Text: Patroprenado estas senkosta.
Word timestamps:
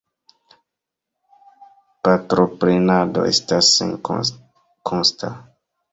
Patroprenado 2.07 3.27
estas 3.35 3.69
senkosta. 3.79 5.31